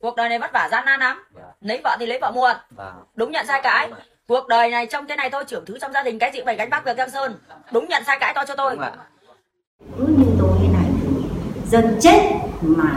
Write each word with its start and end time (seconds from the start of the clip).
cuộc 0.00 0.16
đời 0.16 0.28
này 0.28 0.38
vất 0.38 0.50
vả 0.52 0.68
gian 0.72 0.84
nan 0.84 1.00
lắm. 1.00 1.22
Lấy 1.60 1.80
vợ 1.84 1.96
thì 2.00 2.06
lấy 2.06 2.18
vợ 2.20 2.30
muộn. 2.34 2.56
Vâng. 2.70 2.94
đúng 3.14 3.32
nhận 3.32 3.46
sai 3.46 3.60
cãi 3.62 3.90
cuộc 4.28 4.48
đời 4.48 4.70
này 4.70 4.86
trong 4.86 5.06
cái 5.06 5.16
này 5.16 5.30
tôi 5.30 5.44
trưởng 5.44 5.64
thứ 5.66 5.78
trong 5.80 5.92
gia 5.92 6.02
đình 6.02 6.18
cái 6.18 6.30
gì 6.32 6.38
cũng 6.38 6.46
phải 6.46 6.56
gánh 6.56 6.70
vác 6.70 6.84
việc 6.84 6.96
giang 6.96 7.10
sơn. 7.10 7.34
Đúng 7.72 7.88
nhận 7.88 8.02
sai 8.06 8.18
cãi 8.20 8.32
to 8.34 8.44
cho 8.44 8.54
tôi. 8.56 8.70
Đúng 8.74 8.80
ạ. 8.84 8.92
cứ 9.98 10.06
như 10.06 10.24
tôi 10.38 10.50
thế 10.62 10.68
này 10.72 10.86
thì 11.02 11.08
dân 11.70 11.98
chết 12.00 12.30
mà 12.60 12.90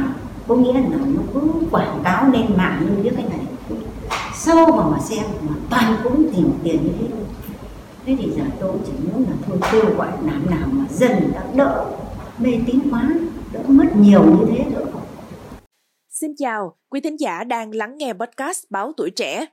có 0.47 0.55
nghĩa 0.55 0.73
là 0.73 0.79
nó 0.91 1.21
cứ 1.33 1.41
quảng 1.71 2.01
cáo 2.03 2.25
lên 2.33 2.45
mạng 2.57 2.81
như 2.81 3.03
biết 3.03 3.11
cái 3.17 3.25
này. 3.29 3.39
Sâu 4.35 4.65
vào 4.65 4.89
mà 4.91 4.97
xem 4.99 5.23
mà 5.49 5.55
toàn 5.69 5.95
cũng 6.03 6.31
tìm 6.35 6.51
tiền 6.63 6.83
như 6.83 6.91
thế 6.99 7.07
thôi. 7.11 7.25
Thế 8.05 8.15
thì 8.19 8.31
giờ 8.37 8.43
tôi 8.59 8.73
chỉ 8.85 8.91
muốn 9.03 9.25
là 9.29 9.35
thôi 9.47 9.57
kêu 9.71 9.95
gọi 9.97 10.07
làm 10.21 10.49
nào 10.49 10.67
mà 10.71 10.85
dân 10.89 11.11
người 11.11 11.31
ta 11.35 11.41
đỡ 11.53 11.85
mê 12.37 12.51
tín 12.65 12.79
quá 12.91 13.09
đỡ 13.51 13.59
mất 13.67 13.95
nhiều 13.95 14.23
như 14.23 14.45
thế 14.51 14.65
đỡ 14.75 14.85
Xin 16.21 16.35
chào, 16.37 16.77
quý 16.89 17.01
thính 17.01 17.19
giả 17.19 17.43
đang 17.43 17.75
lắng 17.75 17.97
nghe 17.97 18.13
podcast 18.13 18.63
Báo 18.69 18.91
Tuổi 18.97 19.11
Trẻ. 19.11 19.45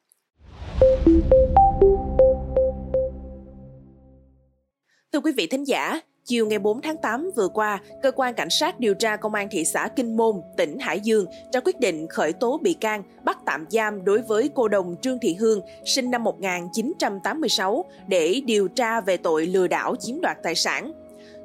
Thưa 5.12 5.20
quý 5.24 5.32
vị 5.36 5.46
thính 5.46 5.64
giả, 5.66 6.00
chiều 6.24 6.46
ngày 6.46 6.58
4 6.58 6.82
tháng 6.82 6.96
8 7.02 7.30
vừa 7.36 7.48
qua, 7.48 7.80
cơ 8.02 8.10
quan 8.10 8.34
cảnh 8.34 8.50
sát 8.50 8.80
điều 8.80 8.94
tra 8.94 9.16
công 9.16 9.34
an 9.34 9.48
thị 9.50 9.64
xã 9.64 9.88
Kinh 9.96 10.16
Môn, 10.16 10.36
tỉnh 10.56 10.78
Hải 10.78 11.00
Dương 11.00 11.26
ra 11.52 11.60
quyết 11.60 11.80
định 11.80 12.06
khởi 12.10 12.32
tố 12.32 12.58
bị 12.62 12.74
can, 12.74 13.02
bắt 13.24 13.38
tạm 13.46 13.66
giam 13.70 14.04
đối 14.04 14.22
với 14.22 14.50
cô 14.54 14.68
đồng 14.68 14.96
Trương 15.02 15.18
Thị 15.22 15.34
Hương, 15.34 15.60
sinh 15.84 16.10
năm 16.10 16.24
1986 16.24 17.84
để 18.08 18.40
điều 18.46 18.68
tra 18.68 19.00
về 19.00 19.16
tội 19.16 19.46
lừa 19.46 19.66
đảo 19.66 19.96
chiếm 20.00 20.20
đoạt 20.20 20.36
tài 20.42 20.54
sản. 20.54 20.92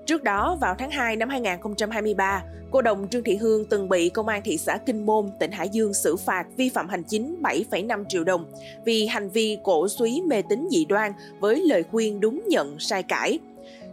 Trước 0.05 0.23
đó, 0.23 0.58
vào 0.62 0.76
tháng 0.80 0.91
2 0.91 1.16
năm 1.16 1.30
2023, 1.30 2.44
cô 2.72 2.82
đồng 2.82 3.08
Trương 3.08 3.23
Thị 3.23 3.36
Hương 3.36 3.66
từng 3.66 3.90
bị 3.90 4.10
công 4.10 4.27
an 4.27 4.41
thị 4.46 4.58
xã 4.58 4.77
Kinh 4.77 5.05
Môn, 5.05 5.30
tỉnh 5.40 5.52
Hải 5.52 5.70
Dương 5.70 5.94
xử 5.94 6.16
phạt 6.16 6.46
vi 6.58 6.70
phạm 6.70 6.90
hành 6.90 7.04
chính 7.04 7.41
7,5 7.41 8.04
triệu 8.10 8.24
đồng 8.24 8.46
vì 8.86 9.05
hành 9.05 9.30
vi 9.30 9.57
cổ 9.63 9.88
suý 9.88 10.22
mê 10.22 10.41
tín 10.49 10.68
dị 10.72 10.85
đoan 10.85 11.12
với 11.40 11.62
lời 11.66 11.84
khuyên 11.91 12.20
đúng 12.20 12.44
nhận 12.48 12.79
sai 12.79 13.04
cãi. 13.04 13.40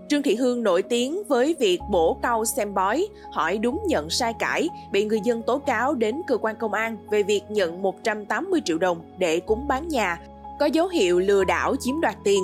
Trương 0.08 0.22
Thị 0.22 0.34
Hương 0.34 0.62
nổi 0.62 0.82
tiếng 0.82 1.22
với 1.28 1.56
việc 1.58 1.80
bổ 1.90 2.18
câu 2.22 2.44
xem 2.44 2.74
bói, 2.74 3.06
hỏi 3.32 3.58
đúng 3.58 3.80
nhận 3.88 4.10
sai 4.10 4.32
cãi, 4.38 4.68
bị 4.92 5.04
người 5.04 5.20
dân 5.24 5.42
tố 5.42 5.58
cáo 5.58 5.94
đến 5.94 6.20
cơ 6.26 6.36
quan 6.36 6.56
công 6.56 6.72
an 6.72 6.96
về 7.10 7.22
việc 7.22 7.42
nhận 7.48 7.82
180 7.82 8.60
triệu 8.64 8.78
đồng 8.78 9.00
để 9.18 9.40
cúng 9.40 9.68
bán 9.68 9.88
nhà, 9.88 10.20
có 10.60 10.66
dấu 10.66 10.88
hiệu 10.88 11.18
lừa 11.18 11.44
đảo 11.44 11.76
chiếm 11.80 12.00
đoạt 12.00 12.16
tiền. 12.24 12.42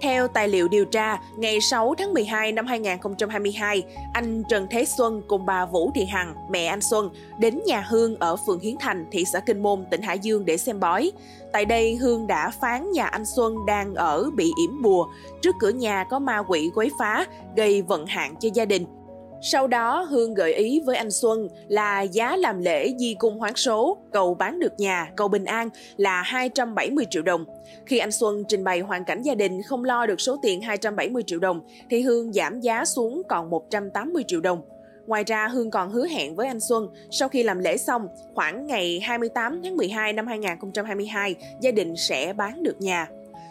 Theo 0.00 0.28
tài 0.28 0.48
liệu 0.48 0.68
điều 0.68 0.84
tra, 0.84 1.18
ngày 1.36 1.60
6 1.60 1.94
tháng 1.98 2.14
12 2.14 2.52
năm 2.52 2.66
2022, 2.66 3.82
anh 4.12 4.42
Trần 4.48 4.66
Thế 4.70 4.84
Xuân 4.84 5.22
cùng 5.28 5.46
bà 5.46 5.66
Vũ 5.66 5.90
Thị 5.94 6.04
Hằng, 6.04 6.34
mẹ 6.50 6.66
anh 6.66 6.80
Xuân, 6.80 7.10
đến 7.38 7.60
nhà 7.66 7.80
Hương 7.80 8.16
ở 8.16 8.36
phường 8.36 8.60
Hiến 8.60 8.74
Thành, 8.80 9.06
thị 9.10 9.24
xã 9.32 9.40
Kinh 9.40 9.62
Môn, 9.62 9.84
tỉnh 9.90 10.02
Hải 10.02 10.18
Dương 10.18 10.44
để 10.44 10.56
xem 10.56 10.80
bói. 10.80 11.12
Tại 11.52 11.64
đây, 11.64 11.96
Hương 11.96 12.26
đã 12.26 12.50
phán 12.60 12.92
nhà 12.92 13.06
anh 13.06 13.24
Xuân 13.36 13.66
đang 13.66 13.94
ở 13.94 14.30
bị 14.34 14.52
yểm 14.60 14.82
bùa, 14.82 15.08
trước 15.42 15.54
cửa 15.60 15.70
nhà 15.70 16.04
có 16.04 16.18
ma 16.18 16.42
quỷ 16.48 16.70
quấy 16.74 16.90
phá, 16.98 17.26
gây 17.56 17.82
vận 17.82 18.06
hạn 18.06 18.34
cho 18.40 18.48
gia 18.54 18.64
đình. 18.64 18.97
Sau 19.42 19.66
đó, 19.66 20.02
Hương 20.02 20.34
gợi 20.34 20.54
ý 20.54 20.80
với 20.84 20.96
anh 20.96 21.10
Xuân 21.10 21.48
là 21.68 22.02
giá 22.02 22.36
làm 22.36 22.58
lễ 22.58 22.94
di 22.98 23.14
cung 23.18 23.38
hoán 23.38 23.54
số, 23.56 23.98
cầu 24.12 24.34
bán 24.34 24.58
được 24.58 24.72
nhà, 24.80 25.12
cầu 25.16 25.28
bình 25.28 25.44
an 25.44 25.68
là 25.96 26.22
270 26.22 27.04
triệu 27.10 27.22
đồng. 27.22 27.44
Khi 27.86 27.98
anh 27.98 28.12
Xuân 28.12 28.44
trình 28.48 28.64
bày 28.64 28.80
hoàn 28.80 29.04
cảnh 29.04 29.22
gia 29.22 29.34
đình 29.34 29.62
không 29.62 29.84
lo 29.84 30.06
được 30.06 30.20
số 30.20 30.36
tiền 30.42 30.60
270 30.60 31.22
triệu 31.26 31.38
đồng, 31.38 31.60
thì 31.90 32.00
Hương 32.00 32.32
giảm 32.32 32.60
giá 32.60 32.84
xuống 32.84 33.22
còn 33.28 33.50
180 33.50 34.24
triệu 34.26 34.40
đồng. 34.40 34.62
Ngoài 35.06 35.24
ra, 35.26 35.48
Hương 35.48 35.70
còn 35.70 35.90
hứa 35.90 36.06
hẹn 36.06 36.36
với 36.36 36.46
anh 36.46 36.60
Xuân, 36.60 36.88
sau 37.10 37.28
khi 37.28 37.42
làm 37.42 37.58
lễ 37.58 37.76
xong, 37.76 38.08
khoảng 38.34 38.66
ngày 38.66 39.00
28 39.00 39.60
tháng 39.62 39.76
12 39.76 40.12
năm 40.12 40.26
2022, 40.26 41.34
gia 41.60 41.70
đình 41.70 41.96
sẽ 41.96 42.32
bán 42.32 42.62
được 42.62 42.80
nhà. 42.80 43.08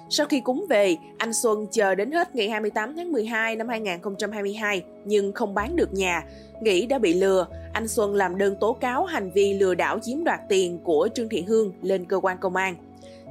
Sau 0.10 0.28
khi 0.28 0.42
cúng 0.42 0.66
về, 0.70 0.98
anh 1.18 1.34
Xuân 1.34 1.68
chờ 1.72 1.96
đến 1.96 2.12
hết 2.12 2.36
ngày 2.36 2.50
28 2.50 2.96
tháng 2.96 3.12
12 3.12 3.56
năm 3.56 3.68
2022 3.68 4.84
nhưng 5.06 5.34
không 5.34 5.54
bán 5.54 5.76
được 5.76 5.94
nhà. 5.94 6.24
Nghĩ 6.62 6.86
đã 6.86 7.00
bị 7.00 7.14
lừa, 7.14 7.48
anh 7.74 7.88
Xuân 7.88 8.16
làm 8.16 8.38
đơn 8.38 8.56
tố 8.60 8.74
cáo 8.74 9.06
hành 9.06 9.32
vi 9.32 9.54
lừa 9.54 9.76
đảo 9.76 10.00
chiếm 10.00 10.24
đoạt 10.24 10.40
tiền 10.50 10.80
của 10.84 11.10
Trương 11.16 11.30
Thị 11.30 11.42
Hương 11.42 11.74
lên 11.82 12.06
cơ 12.06 12.20
quan 12.20 12.38
công 12.38 12.56
an. 12.56 12.76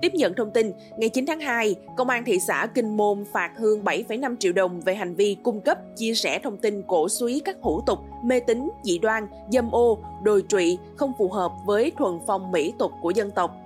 Tiếp 0.03 0.15
nhận 0.15 0.35
thông 0.35 0.51
tin, 0.51 0.73
ngày 0.97 1.09
9 1.09 1.27
tháng 1.27 1.41
2, 1.41 1.75
Công 1.97 2.09
an 2.09 2.25
thị 2.25 2.39
xã 2.41 2.67
Kinh 2.75 2.97
Môn 2.97 3.25
phạt 3.33 3.51
Hương 3.57 3.85
7,5 3.85 4.37
triệu 4.37 4.53
đồng 4.53 4.81
về 4.81 4.95
hành 4.95 5.15
vi 5.15 5.37
cung 5.43 5.61
cấp, 5.61 5.79
chia 5.97 6.15
sẻ 6.15 6.39
thông 6.39 6.57
tin 6.57 6.83
cổ 6.83 7.09
suý 7.09 7.41
các 7.45 7.57
hủ 7.61 7.81
tục, 7.87 7.99
mê 8.25 8.41
tín, 8.41 8.69
dị 8.83 8.99
đoan, 8.99 9.27
dâm 9.51 9.71
ô, 9.71 9.99
đồi 10.23 10.45
trụy 10.49 10.79
không 10.97 11.13
phù 11.19 11.29
hợp 11.29 11.53
với 11.67 11.93
thuần 11.99 12.19
phong 12.27 12.53
mỹ 12.53 12.73
tục 12.79 12.93
của 13.03 13.11
dân 13.11 13.31
tộc. 13.31 13.57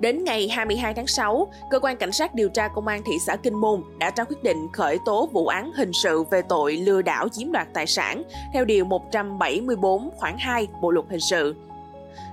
Đến 0.00 0.24
ngày 0.24 0.48
22 0.48 0.94
tháng 0.94 1.06
6, 1.06 1.52
cơ 1.70 1.80
quan 1.80 1.96
cảnh 1.96 2.12
sát 2.12 2.34
điều 2.34 2.48
tra 2.48 2.68
công 2.68 2.86
an 2.86 3.02
thị 3.06 3.12
xã 3.26 3.36
Kinh 3.36 3.54
Môn 3.54 3.82
đã 3.98 4.12
ra 4.16 4.24
quyết 4.24 4.42
định 4.42 4.68
khởi 4.72 4.98
tố 5.04 5.28
vụ 5.32 5.46
án 5.46 5.72
hình 5.72 5.90
sự 5.92 6.22
về 6.30 6.42
tội 6.42 6.76
lừa 6.76 7.02
đảo 7.02 7.28
chiếm 7.28 7.52
đoạt 7.52 7.68
tài 7.74 7.86
sản 7.86 8.22
theo 8.52 8.64
điều 8.64 8.84
174 8.84 10.10
khoản 10.16 10.34
2 10.38 10.68
Bộ 10.82 10.90
luật 10.90 11.06
hình 11.10 11.20
sự. 11.20 11.54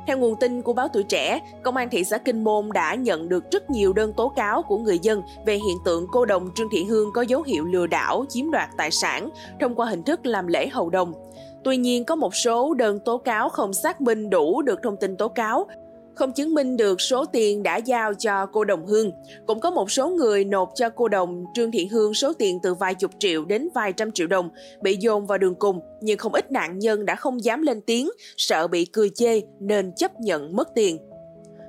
Theo 0.08 0.18
nguồn 0.18 0.36
tin 0.36 0.62
của 0.62 0.74
báo 0.74 0.88
Tuổi 0.88 1.04
Trẻ, 1.04 1.40
Công 1.64 1.78
an 1.78 1.90
thị 1.90 2.04
xã 2.04 2.18
Kinh 2.18 2.44
Môn 2.44 2.70
đã 2.74 2.96
nhận 2.96 3.30
được 3.30 3.52
rất 3.52 3.70
nhiều 3.70 3.94
đơn 3.94 4.14
tố 4.14 4.30
cáo 4.30 4.62
của 4.62 4.78
người 4.78 5.00
dân 5.00 5.22
về 5.46 5.54
hiện 5.56 5.78
tượng 5.86 6.08
cô 6.12 6.26
đồng 6.26 6.50
Trương 6.56 6.70
Thị 6.72 6.84
Hương 6.84 7.14
có 7.14 7.22
dấu 7.22 7.42
hiệu 7.42 7.66
lừa 7.66 7.88
đảo, 7.88 8.26
chiếm 8.30 8.52
đoạt 8.52 8.70
tài 8.78 8.92
sản 8.92 9.30
thông 9.60 9.76
qua 9.76 9.88
hình 9.88 10.04
thức 10.04 10.26
làm 10.26 10.48
lễ 10.48 10.68
hầu 10.68 10.90
đồng. 10.90 11.14
Tuy 11.64 11.78
nhiên, 11.78 12.06
có 12.06 12.16
một 12.16 12.36
số 12.36 12.74
đơn 12.74 13.00
tố 13.00 13.18
cáo 13.18 13.50
không 13.50 13.74
xác 13.74 14.02
minh 14.02 14.30
đủ 14.30 14.62
được 14.62 14.80
thông 14.84 14.98
tin 14.98 15.18
tố 15.18 15.28
cáo, 15.28 15.68
không 16.18 16.34
chứng 16.34 16.54
minh 16.54 16.78
được 16.78 17.02
số 17.02 17.26
tiền 17.26 17.64
đã 17.64 17.78
giao 17.78 18.14
cho 18.14 18.46
cô 18.46 18.64
đồng 18.64 18.86
Hương. 18.86 19.12
Cũng 19.48 19.60
có 19.60 19.72
một 19.72 19.92
số 19.92 20.10
người 20.10 20.46
nộp 20.46 20.72
cho 20.76 20.90
cô 20.90 21.08
đồng 21.08 21.46
Trương 21.54 21.72
Thị 21.72 21.86
Hương 21.86 22.14
số 22.14 22.34
tiền 22.34 22.60
từ 22.64 22.74
vài 22.74 22.96
chục 22.96 23.12
triệu 23.20 23.46
đến 23.46 23.70
vài 23.76 23.94
trăm 23.94 24.12
triệu 24.12 24.28
đồng, 24.28 24.50
bị 24.82 24.98
dồn 25.00 25.28
vào 25.28 25.38
đường 25.38 25.56
cùng, 25.56 25.80
nhưng 26.02 26.18
không 26.18 26.34
ít 26.34 26.52
nạn 26.52 26.80
nhân 26.80 27.06
đã 27.06 27.16
không 27.16 27.44
dám 27.44 27.62
lên 27.62 27.82
tiếng, 27.82 28.10
sợ 28.38 28.68
bị 28.68 28.86
cười 28.86 29.10
chê 29.10 29.42
nên 29.60 29.92
chấp 29.96 30.20
nhận 30.20 30.56
mất 30.56 30.68
tiền. 30.76 30.98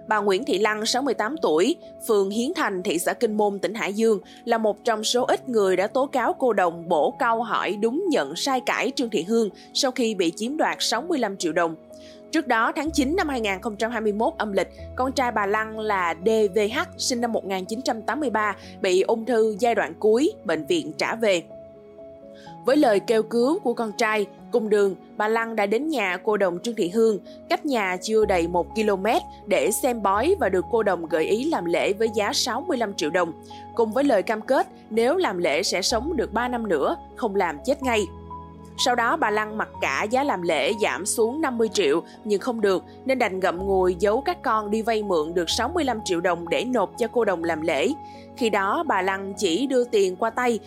Bà 0.08 0.18
Nguyễn 0.18 0.44
Thị 0.44 0.58
Lăng, 0.58 0.86
68 0.86 1.36
tuổi, 1.42 1.76
phường 2.06 2.30
Hiến 2.30 2.54
Thành, 2.56 2.82
thị 2.82 2.98
xã 2.98 3.12
Kinh 3.12 3.36
Môn, 3.36 3.58
tỉnh 3.58 3.74
Hải 3.74 3.92
Dương, 3.92 4.20
là 4.44 4.58
một 4.58 4.84
trong 4.84 5.04
số 5.04 5.24
ít 5.24 5.48
người 5.48 5.76
đã 5.76 5.86
tố 5.86 6.06
cáo 6.06 6.32
cô 6.38 6.52
đồng 6.52 6.88
bổ 6.88 7.14
câu 7.18 7.42
hỏi 7.42 7.76
đúng 7.80 8.04
nhận 8.10 8.36
sai 8.36 8.60
cãi 8.60 8.92
Trương 8.96 9.10
Thị 9.10 9.22
Hương 9.22 9.50
sau 9.74 9.90
khi 9.90 10.14
bị 10.14 10.32
chiếm 10.36 10.56
đoạt 10.56 10.76
65 10.80 11.36
triệu 11.36 11.52
đồng. 11.52 11.74
Trước 12.32 12.46
đó, 12.46 12.72
tháng 12.76 12.90
9 12.90 13.16
năm 13.16 13.28
2021 13.28 14.32
âm 14.38 14.52
lịch, 14.52 14.68
con 14.96 15.12
trai 15.12 15.32
bà 15.32 15.46
Lăng 15.46 15.78
là 15.78 16.14
DVH 16.24 16.78
sinh 16.98 17.20
năm 17.20 17.32
1983 17.32 18.56
bị 18.80 19.00
ung 19.00 19.24
thư 19.24 19.56
giai 19.58 19.74
đoạn 19.74 19.94
cuối, 19.98 20.32
bệnh 20.44 20.66
viện 20.66 20.92
trả 20.98 21.14
về. 21.14 21.42
Với 22.66 22.76
lời 22.76 23.00
kêu 23.00 23.22
cứu 23.22 23.58
của 23.58 23.74
con 23.74 23.92
trai, 23.98 24.26
cùng 24.52 24.68
đường, 24.68 24.94
bà 25.16 25.28
Lăng 25.28 25.56
đã 25.56 25.66
đến 25.66 25.88
nhà 25.88 26.16
cô 26.24 26.36
đồng 26.36 26.58
Trương 26.62 26.74
Thị 26.74 26.88
Hương, 26.88 27.18
cách 27.48 27.66
nhà 27.66 27.96
chưa 28.02 28.24
đầy 28.24 28.48
1 28.48 28.66
km 28.74 29.06
để 29.46 29.70
xem 29.70 30.02
bói 30.02 30.34
và 30.40 30.48
được 30.48 30.64
cô 30.70 30.82
đồng 30.82 31.06
gợi 31.06 31.24
ý 31.24 31.44
làm 31.44 31.64
lễ 31.64 31.92
với 31.92 32.08
giá 32.14 32.32
65 32.32 32.94
triệu 32.94 33.10
đồng, 33.10 33.32
cùng 33.74 33.92
với 33.92 34.04
lời 34.04 34.22
cam 34.22 34.40
kết 34.40 34.66
nếu 34.90 35.16
làm 35.16 35.38
lễ 35.38 35.62
sẽ 35.62 35.82
sống 35.82 36.16
được 36.16 36.32
3 36.32 36.48
năm 36.48 36.68
nữa, 36.68 36.96
không 37.16 37.34
làm 37.34 37.58
chết 37.64 37.82
ngay. 37.82 38.06
Sau 38.78 38.94
đó 38.94 39.16
bà 39.16 39.30
Lăng 39.30 39.58
mặc 39.58 39.68
cả 39.80 40.02
giá 40.02 40.24
làm 40.24 40.42
lễ 40.42 40.72
giảm 40.82 41.06
xuống 41.06 41.40
50 41.40 41.68
triệu 41.68 42.02
nhưng 42.24 42.40
không 42.40 42.60
được 42.60 42.84
nên 43.04 43.18
đành 43.18 43.40
ngậm 43.40 43.58
ngùi 43.58 43.96
giấu 43.98 44.20
các 44.20 44.42
con 44.42 44.70
đi 44.70 44.82
vay 44.82 45.02
mượn 45.02 45.34
được 45.34 45.50
65 45.50 46.00
triệu 46.04 46.20
đồng 46.20 46.48
để 46.48 46.64
nộp 46.64 46.90
cho 46.98 47.06
cô 47.12 47.24
đồng 47.24 47.44
làm 47.44 47.60
lễ. 47.60 47.88
Khi 48.36 48.50
đó 48.50 48.84
bà 48.86 49.02
Lăng 49.02 49.34
chỉ 49.36 49.66
đưa 49.66 49.84
tiền 49.84 50.16
qua 50.16 50.30
tay, 50.30 50.58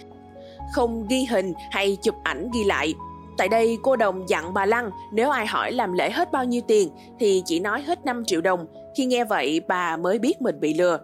không 0.72 1.06
ghi 1.10 1.26
hình 1.30 1.54
hay 1.72 1.98
chụp 2.02 2.16
ảnh 2.24 2.50
ghi 2.54 2.64
lại. 2.64 2.94
Tại 3.38 3.50
đây 3.50 3.78
cô 3.84 3.96
đồng 3.96 4.30
dặn 4.30 4.54
bà 4.54 4.66
Lăng 4.66 4.90
nếu 5.14 5.30
ai 5.30 5.46
hỏi 5.46 5.72
làm 5.72 5.94
lễ 5.94 6.12
hết 6.12 6.32
bao 6.32 6.46
nhiêu 6.46 6.62
tiền 6.68 6.90
thì 7.20 7.44
chỉ 7.46 7.60
nói 7.60 7.82
hết 7.82 8.06
5 8.06 8.26
triệu 8.26 8.42
đồng. 8.42 8.66
Khi 8.96 9.06
nghe 9.06 9.24
vậy 9.26 9.62
bà 9.68 9.98
mới 9.98 10.20
biết 10.20 10.42
mình 10.42 10.60
bị 10.60 10.74
lừa. 10.74 11.00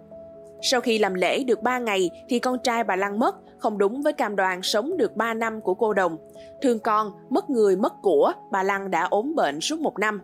Sau 0.62 0.81
khi 0.81 0.98
làm 0.98 1.13
lễ 1.13 1.44
được 1.44 1.62
3 1.62 1.80
ngày 1.80 2.10
thì 2.30 2.40
con 2.40 2.57
trai 2.63 2.84
bà 2.84 2.96
Lăng 2.96 3.19
mất, 3.19 3.36
không 3.57 3.78
đúng 3.78 4.02
với 4.02 4.13
cam 4.13 4.36
đoan 4.36 4.62
sống 4.62 4.98
được 4.98 5.16
3 5.16 5.34
năm 5.34 5.62
của 5.62 5.74
cô 5.74 5.94
đồng. 5.94 6.18
Thương 6.62 6.80
con, 6.80 7.12
mất 7.30 7.50
người 7.50 7.75
mất 7.75 7.94
của, 8.02 8.34
bà 8.52 8.63
Lăng 8.63 8.92
đã 8.92 9.04
ốm 9.04 9.36
bệnh 9.36 9.62
suốt 9.62 9.80
một 9.80 10.00
năm. 10.00 10.22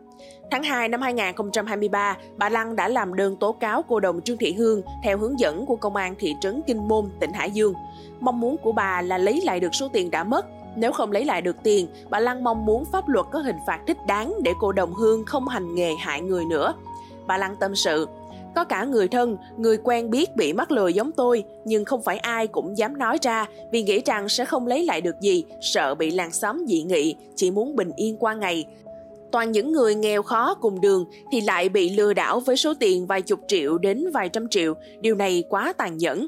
Tháng 0.52 0.64
2 0.64 0.90
năm 0.90 1.02
2023, 1.02 2.18
bà 2.38 2.50
Lăng 2.50 2.76
đã 2.76 2.88
làm 2.88 3.14
đơn 3.14 3.36
tố 3.40 3.52
cáo 3.52 3.84
cô 3.88 4.00
đồng 4.00 4.22
Trương 4.22 4.38
Thị 4.38 4.54
Hương 4.54 4.82
theo 5.04 5.18
hướng 5.18 5.40
dẫn 5.40 5.66
của 5.66 5.76
công 5.76 5.96
an 5.96 6.16
thị 6.20 6.36
trấn 6.42 6.62
Kinh 6.68 6.88
Môn, 6.88 7.06
tỉnh 7.20 7.34
Hải 7.34 7.52
Dương. 7.52 7.74
Mong 8.20 8.40
muốn 8.40 8.58
của 8.58 8.72
bà 8.72 9.02
là 9.02 9.18
lấy 9.18 9.42
lại 9.46 9.60
được 9.60 9.76
số 9.76 9.88
tiền 9.94 10.12
đã 10.12 10.24
mất. 10.24 10.46
Nếu 10.76 10.92
không 10.92 11.12
lấy 11.12 11.26
lại 11.26 11.42
được 11.42 11.56
tiền, 11.64 11.88
bà 12.10 12.20
Lăng 12.20 12.44
mong 12.44 12.66
muốn 12.66 12.86
pháp 12.92 13.08
luật 13.08 13.26
có 13.32 13.40
hình 13.40 13.58
phạt 13.68 13.80
thích 13.88 13.98
đáng 14.08 14.34
để 14.44 14.52
cô 14.60 14.72
đồng 14.72 14.94
Hương 14.94 15.26
không 15.26 15.48
hành 15.48 15.76
nghề 15.76 15.94
hại 15.96 16.22
người 16.22 16.46
nữa. 16.46 16.74
Bà 17.28 17.38
Lăng 17.38 17.56
tâm 17.60 17.76
sự, 17.76 18.08
có 18.56 18.64
cả 18.64 18.84
người 18.84 19.08
thân, 19.08 19.38
người 19.58 19.78
quen 19.78 20.10
biết 20.10 20.36
bị 20.36 20.54
mắc 20.54 20.72
lừa 20.72 20.88
giống 20.88 21.12
tôi, 21.12 21.44
nhưng 21.66 21.86
không 21.86 22.02
phải 22.02 22.18
ai 22.18 22.48
cũng 22.48 22.78
dám 22.78 22.98
nói 22.98 23.18
ra 23.22 23.46
vì 23.72 23.84
nghĩ 23.84 24.02
rằng 24.06 24.30
sẽ 24.30 24.46
không 24.46 24.68
lấy 24.68 24.86
lại 24.86 25.02
được 25.02 25.16
gì, 25.22 25.46
sợ 25.62 25.96
bị 25.96 26.12
làng 26.12 26.32
xóm 26.32 26.66
dị 26.68 26.84
nghị, 26.84 27.16
chỉ 27.36 27.52
muốn 27.52 27.76
bình 27.76 27.92
yên 27.96 28.18
qua 28.18 28.34
ngày. 28.34 28.66
toàn 29.32 29.52
những 29.52 29.72
người 29.72 29.96
nghèo 29.96 30.24
khó 30.24 30.54
cùng 30.54 30.82
đường 30.82 31.06
thì 31.32 31.42
lại 31.42 31.70
bị 31.70 31.90
lừa 31.90 32.14
đảo 32.14 32.40
với 32.40 32.58
số 32.58 32.74
tiền 32.80 33.06
vài 33.08 33.22
chục 33.22 33.40
triệu 33.48 33.78
đến 33.78 34.06
vài 34.14 34.30
trăm 34.30 34.50
triệu. 34.50 34.74
Điều 35.02 35.16
này 35.16 35.44
quá 35.50 35.74
tàn 35.78 35.98
nhẫn. 35.98 36.28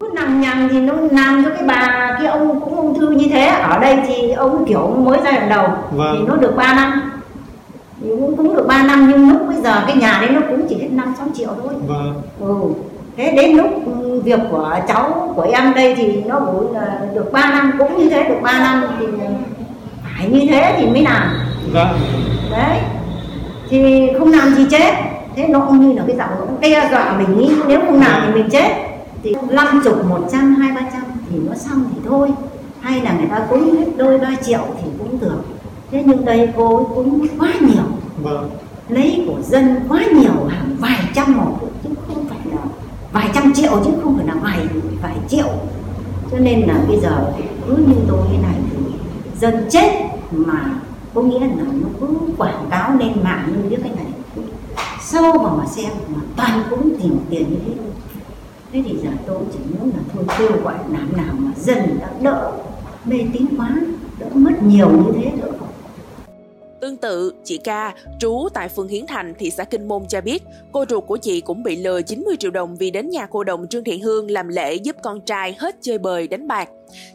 Cứ 0.00 0.08
nằm 0.14 0.40
nhằng 0.40 0.68
thì 0.72 0.80
nó 0.80 0.92
làm 1.10 1.44
cho 1.44 1.50
cái 1.50 1.62
bà 1.66 2.16
kia 2.20 2.26
ông 2.26 2.60
cũng 2.60 2.76
ung 2.76 2.98
thư 2.98 3.10
như 3.10 3.26
thế. 3.32 3.46
Ở 3.46 3.78
đây 3.78 3.98
thì 4.08 4.30
ông 4.30 4.64
kiểu 4.68 4.86
mới 4.98 5.18
ra 5.24 5.30
lần 5.32 5.48
đầu 5.48 5.66
Vâng. 5.92 6.16
thì 6.18 6.24
nó 6.28 6.36
được 6.36 6.56
3 6.56 6.74
năm. 6.74 7.12
Thì 8.02 8.08
cũng, 8.10 8.36
cũng 8.36 8.56
được 8.56 8.66
3 8.68 8.82
năm 8.82 9.08
nhưng 9.10 9.30
lúc 9.32 9.42
bây 9.48 9.56
giờ 9.56 9.82
cái 9.86 9.96
nhà 9.96 10.18
đấy 10.20 10.30
nó 10.30 10.40
cũng 10.48 10.66
chỉ 10.68 10.78
hết 10.82 10.88
5 10.92 11.14
6 11.18 11.26
triệu 11.34 11.48
thôi. 11.62 11.72
vâng 11.86 12.22
Ừ. 12.40 12.54
Thế 13.16 13.32
đến 13.36 13.56
lúc 13.56 13.66
việc 14.24 14.40
của 14.50 14.76
cháu 14.88 15.32
của 15.36 15.46
em 15.52 15.74
đây 15.74 15.94
thì 15.94 16.22
nó 16.26 16.40
là 16.72 16.98
được 17.14 17.32
3 17.32 17.50
năm 17.50 17.72
cũng 17.78 17.98
như 17.98 18.10
thế 18.10 18.28
được 18.28 18.38
3 18.42 18.52
năm 18.52 18.84
thì 19.00 19.06
phải 20.04 20.28
như 20.28 20.46
thế 20.50 20.74
thì 20.78 20.86
mới 20.86 21.02
làm. 21.02 21.22
dạ 21.74 21.92
đấy 22.50 22.78
thì 23.70 24.08
không 24.18 24.32
làm 24.32 24.54
thì 24.56 24.64
chết 24.70 24.94
thế 25.36 25.46
nó 25.48 25.60
cũng 25.60 25.80
như 25.80 25.92
là 25.98 26.02
cái 26.06 26.16
giọng 26.16 26.28
nó 26.38 26.46
đe 26.60 26.88
dọa 26.90 27.16
mình 27.18 27.38
ý 27.38 27.54
nếu 27.68 27.80
không 27.86 28.00
làm 28.00 28.22
thì 28.26 28.32
mình 28.34 28.50
chết 28.50 28.68
thì 29.22 29.34
năm 29.50 29.80
chục 29.84 30.04
một 30.08 30.28
trăm 30.32 30.54
hai 30.54 30.72
ba 30.72 30.90
trăm 30.92 31.02
thì 31.30 31.38
nó 31.38 31.54
xong 31.54 31.84
thì 31.94 32.00
thôi. 32.08 32.30
Hay 32.80 33.00
là 33.00 33.12
người 33.18 33.28
ta 33.30 33.46
cúng 33.50 33.76
hết 33.76 33.86
đôi 33.96 34.18
ba 34.18 34.36
triệu 34.42 34.66
thì 34.82 34.88
cũng 34.98 35.20
được. 35.20 35.42
Thế 35.90 36.02
nhưng 36.06 36.24
đây 36.24 36.48
cô 36.56 36.76
ấy 36.76 36.84
cúng 36.94 37.26
quá 37.38 37.52
nhiều. 37.60 37.84
Vâng. 38.22 38.50
Lấy 38.88 39.24
của 39.26 39.42
dân 39.42 39.74
quá 39.88 40.02
nhiều 40.14 40.44
hàng 40.48 40.76
vài 40.78 41.00
trăm 41.14 41.36
một 41.36 41.58
chứ 41.82 41.88
không 42.06 42.24
phải 42.28 42.38
là 42.44 42.62
vài 43.12 43.30
trăm 43.34 43.52
triệu 43.52 43.80
chứ 43.84 43.90
không 44.02 44.16
phải 44.16 44.26
là 44.26 44.34
vài 44.42 44.66
vài 45.02 45.16
triệu. 45.28 45.48
Cho 46.30 46.38
nên 46.38 46.60
là 46.60 46.74
bây 46.88 47.00
giờ 47.00 47.32
cứ 47.66 47.76
như 47.76 47.94
tôi 48.08 48.18
thế 48.30 48.38
này 48.42 48.54
thì 48.70 48.78
dân 49.40 49.54
chết 49.70 49.90
mà 50.30 50.80
có 51.14 51.22
nghĩa 51.22 51.40
là 51.40 51.46
nó 51.46 51.88
cứ 52.00 52.06
quảng 52.38 52.66
cáo 52.70 52.96
lên 52.98 53.12
mạng 53.24 53.44
như 53.46 53.70
biết 53.70 53.78
cái 53.82 53.92
này. 53.96 54.06
Sâu 55.02 55.32
vào 55.32 55.56
mà 55.58 55.66
xem 55.66 55.90
mà 56.14 56.20
toàn 56.36 56.62
cũng 56.70 56.90
tìm 57.02 57.18
tiền 57.30 57.50
như 57.50 57.56
thế 57.66 57.72
thế 58.72 58.82
thì 58.86 58.96
giờ 59.02 59.10
tôi 59.26 59.38
chỉ 59.52 59.58
muốn 59.78 59.90
là 59.90 60.02
thôi 60.12 60.24
kêu 60.38 60.62
gọi 60.62 60.78
làm 60.90 61.16
nào 61.16 61.34
mà 61.38 61.50
dân 61.56 61.78
đã 62.00 62.10
đỡ 62.22 62.52
mê 63.04 63.18
tín 63.32 63.46
quá 63.56 63.76
đỡ 64.18 64.26
mất 64.34 64.62
nhiều 64.62 64.90
như 64.90 65.12
thế 65.22 65.30
được 65.42 65.52
Tương 66.80 66.96
tự, 66.96 67.34
chị 67.44 67.58
Ca, 67.58 67.94
trú 68.18 68.48
tại 68.54 68.68
phường 68.68 68.88
Hiến 68.88 69.06
Thành, 69.06 69.34
thị 69.38 69.50
xã 69.50 69.64
Kinh 69.64 69.88
Môn 69.88 70.06
cho 70.08 70.20
biết, 70.20 70.42
cô 70.72 70.84
ruột 70.88 71.06
của 71.06 71.16
chị 71.16 71.40
cũng 71.40 71.62
bị 71.62 71.76
lừa 71.76 72.02
90 72.02 72.36
triệu 72.36 72.50
đồng 72.50 72.76
vì 72.76 72.90
đến 72.90 73.10
nhà 73.10 73.26
cô 73.26 73.44
đồng 73.44 73.68
Trương 73.68 73.84
Thị 73.84 73.98
Hương 73.98 74.30
làm 74.30 74.48
lễ 74.48 74.74
giúp 74.74 74.96
con 75.02 75.20
trai 75.20 75.56
hết 75.58 75.76
chơi 75.80 75.98
bời 75.98 76.28
đánh 76.28 76.48
bạc. 76.48 76.68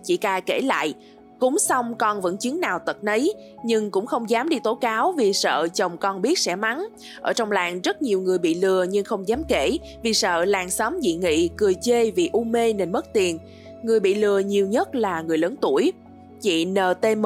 Chị 0.03 0.17
Ca 0.17 0.39
kể 0.39 0.61
lại, 0.61 0.93
cúng 1.39 1.59
xong 1.59 1.95
con 1.95 2.21
vẫn 2.21 2.37
chứng 2.37 2.59
nào 2.59 2.79
tật 2.79 3.03
nấy, 3.03 3.33
nhưng 3.63 3.91
cũng 3.91 4.05
không 4.05 4.29
dám 4.29 4.49
đi 4.49 4.59
tố 4.59 4.75
cáo 4.75 5.11
vì 5.11 5.33
sợ 5.33 5.67
chồng 5.73 5.97
con 5.97 6.21
biết 6.21 6.39
sẽ 6.39 6.55
mắng. 6.55 6.87
Ở 7.21 7.33
trong 7.33 7.51
làng 7.51 7.81
rất 7.81 8.01
nhiều 8.01 8.21
người 8.21 8.37
bị 8.37 8.53
lừa 8.53 8.83
nhưng 8.89 9.05
không 9.05 9.27
dám 9.27 9.43
kể 9.47 9.77
vì 10.01 10.13
sợ 10.13 10.45
làng 10.45 10.69
xóm 10.69 10.99
dị 11.01 11.15
nghị, 11.15 11.49
cười 11.57 11.73
chê 11.73 12.11
vì 12.11 12.29
u 12.33 12.43
mê 12.43 12.73
nên 12.73 12.91
mất 12.91 13.13
tiền. 13.13 13.39
Người 13.83 13.99
bị 13.99 14.15
lừa 14.15 14.39
nhiều 14.39 14.67
nhất 14.67 14.95
là 14.95 15.21
người 15.21 15.37
lớn 15.37 15.55
tuổi. 15.61 15.93
Chị 16.41 16.65
NTM, 16.65 17.25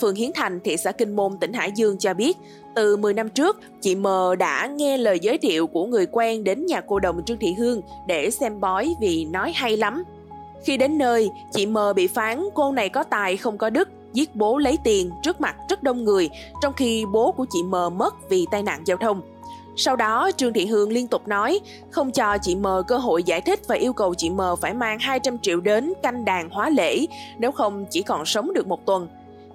phường 0.00 0.14
Hiến 0.14 0.30
Thành, 0.34 0.60
thị 0.64 0.76
xã 0.76 0.92
Kinh 0.92 1.16
Môn, 1.16 1.32
tỉnh 1.40 1.52
Hải 1.52 1.72
Dương 1.74 1.98
cho 1.98 2.14
biết, 2.14 2.36
từ 2.74 2.96
10 2.96 3.14
năm 3.14 3.28
trước, 3.28 3.60
chị 3.80 3.94
M 3.94 4.06
đã 4.38 4.66
nghe 4.66 4.96
lời 4.96 5.18
giới 5.22 5.38
thiệu 5.38 5.66
của 5.66 5.86
người 5.86 6.06
quen 6.06 6.44
đến 6.44 6.66
nhà 6.66 6.80
cô 6.80 6.98
đồng 6.98 7.24
Trương 7.26 7.38
Thị 7.38 7.52
Hương 7.58 7.80
để 8.08 8.30
xem 8.30 8.60
bói 8.60 8.94
vì 9.00 9.24
nói 9.24 9.52
hay 9.54 9.76
lắm. 9.76 10.04
Khi 10.64 10.76
đến 10.76 10.98
nơi, 10.98 11.30
chị 11.52 11.66
M 11.66 11.76
bị 11.96 12.06
phán 12.06 12.44
cô 12.54 12.72
này 12.72 12.88
có 12.88 13.02
tài 13.02 13.36
không 13.36 13.58
có 13.58 13.70
đức, 13.70 13.88
giết 14.12 14.36
bố 14.36 14.58
lấy 14.58 14.78
tiền 14.84 15.10
trước 15.22 15.40
mặt 15.40 15.56
rất 15.68 15.82
đông 15.82 16.04
người, 16.04 16.30
trong 16.62 16.72
khi 16.72 17.04
bố 17.12 17.32
của 17.32 17.46
chị 17.50 17.62
M 17.62 17.98
mất 17.98 18.14
vì 18.28 18.46
tai 18.50 18.62
nạn 18.62 18.82
giao 18.84 18.96
thông. 18.96 19.22
Sau 19.76 19.96
đó, 19.96 20.30
Trương 20.36 20.52
Thị 20.52 20.66
Hương 20.66 20.92
liên 20.92 21.08
tục 21.08 21.28
nói 21.28 21.60
không 21.90 22.12
cho 22.12 22.38
chị 22.42 22.54
M 22.54 22.66
cơ 22.88 22.96
hội 22.96 23.22
giải 23.22 23.40
thích 23.40 23.60
và 23.68 23.74
yêu 23.74 23.92
cầu 23.92 24.14
chị 24.14 24.30
M 24.30 24.40
phải 24.60 24.74
mang 24.74 24.98
200 24.98 25.38
triệu 25.38 25.60
đến 25.60 25.92
canh 26.02 26.24
đàn 26.24 26.50
hóa 26.50 26.70
lễ, 26.70 27.06
nếu 27.38 27.52
không 27.52 27.86
chỉ 27.90 28.02
còn 28.02 28.26
sống 28.26 28.52
được 28.54 28.66
một 28.66 28.86
tuần. 28.86 29.08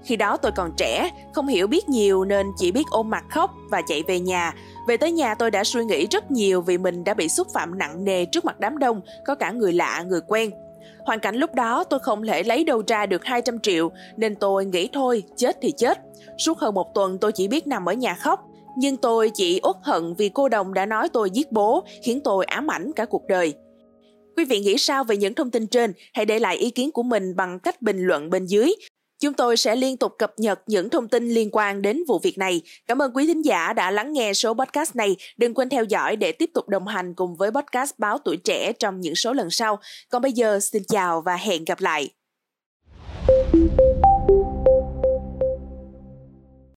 Khi 0.04 0.16
đó 0.16 0.38
tôi 0.38 0.52
còn 0.52 0.72
trẻ, 0.78 1.10
không 1.34 1.48
hiểu 1.48 1.68
biết 1.68 1.90
nhiều 1.90 2.26
nên 2.26 2.48
chỉ 2.58 2.72
biết 2.72 2.84
ôm 2.90 3.10
mặt 3.10 3.26
khóc 3.30 3.52
và 3.70 3.82
chạy 3.88 4.04
về 4.08 4.20
nhà. 4.20 4.54
Về 4.88 4.98
tới 4.98 5.12
nhà 5.12 5.36
tôi 5.36 5.52
đã 5.52 5.64
suy 5.64 5.86
nghĩ 5.86 6.08
rất 6.08 6.32
nhiều 6.32 6.62
vì 6.62 6.78
mình 6.78 7.04
đã 7.04 7.14
bị 7.14 7.30
xúc 7.30 7.48
phạm 7.54 7.78
nặng 7.78 8.06
nề 8.06 8.26
trước 8.26 8.46
mặt 8.46 8.60
đám 8.60 8.78
đông, 8.78 9.02
có 9.26 9.36
cả 9.36 9.52
người 9.52 9.74
lạ, 9.74 10.04
người 10.08 10.22
quen. 10.28 10.52
Hoàn 11.06 11.20
cảnh 11.20 11.36
lúc 11.36 11.54
đó 11.54 11.84
tôi 11.84 12.00
không 12.00 12.28
thể 12.28 12.44
lấy 12.44 12.64
đâu 12.64 12.84
ra 12.88 13.06
được 13.06 13.26
200 13.26 13.60
triệu 13.60 13.92
nên 14.18 14.36
tôi 14.36 14.66
nghĩ 14.66 14.90
thôi, 14.94 15.24
chết 15.36 15.58
thì 15.62 15.72
chết. 15.78 15.98
Suốt 16.38 16.60
hơn 16.60 16.74
một 16.74 16.96
tuần 16.96 17.18
tôi 17.22 17.32
chỉ 17.32 17.48
biết 17.48 17.68
nằm 17.68 17.90
ở 17.90 17.94
nhà 17.94 18.16
khóc. 18.16 18.40
Nhưng 18.78 18.98
tôi 18.98 19.32
chỉ 19.34 19.60
uất 19.64 19.76
hận 19.82 20.14
vì 20.18 20.30
cô 20.30 20.50
đồng 20.50 20.74
đã 20.74 20.86
nói 20.86 21.10
tôi 21.10 21.30
giết 21.30 21.52
bố, 21.52 21.84
khiến 22.04 22.22
tôi 22.24 22.46
ám 22.46 22.72
ảnh 22.72 22.92
cả 22.96 23.06
cuộc 23.06 23.28
đời. 23.28 23.54
Quý 24.38 24.46
vị 24.46 24.60
nghĩ 24.60 24.78
sao 24.78 25.04
về 25.04 25.18
những 25.18 25.34
thông 25.34 25.52
tin 25.52 25.68
trên? 25.68 25.94
Hãy 26.14 26.26
để 26.26 26.40
lại 26.40 26.58
ý 26.58 26.70
kiến 26.70 26.92
của 26.92 27.04
mình 27.04 27.36
bằng 27.36 27.60
cách 27.60 27.82
bình 27.82 27.98
luận 28.00 28.30
bên 28.30 28.46
dưới. 28.46 28.74
Chúng 29.20 29.34
tôi 29.34 29.58
sẽ 29.58 29.76
liên 29.76 29.98
tục 29.98 30.16
cập 30.20 30.34
nhật 30.38 30.60
những 30.68 30.90
thông 30.90 31.08
tin 31.08 31.30
liên 31.30 31.50
quan 31.52 31.82
đến 31.82 32.04
vụ 32.08 32.20
việc 32.20 32.38
này. 32.38 32.62
Cảm 32.88 33.02
ơn 33.02 33.12
quý 33.16 33.28
thính 33.28 33.46
giả 33.46 33.74
đã 33.74 33.92
lắng 33.92 34.14
nghe 34.14 34.34
số 34.34 34.54
podcast 34.54 34.96
này. 34.96 35.16
Đừng 35.38 35.54
quên 35.54 35.70
theo 35.70 35.84
dõi 35.84 36.16
để 36.16 36.32
tiếp 36.32 36.50
tục 36.54 36.70
đồng 36.70 36.88
hành 36.88 37.14
cùng 37.14 37.36
với 37.36 37.52
podcast 37.52 37.92
Báo 37.98 38.18
Tuổi 38.18 38.38
Trẻ 38.38 38.74
trong 38.74 39.02
những 39.02 39.16
số 39.16 39.34
lần 39.34 39.50
sau. 39.50 39.80
Còn 40.10 40.22
bây 40.22 40.32
giờ, 40.32 40.60
xin 40.60 40.84
chào 40.88 41.22
và 41.22 41.36
hẹn 41.36 41.66
gặp 41.66 41.82
lại. 41.82 42.10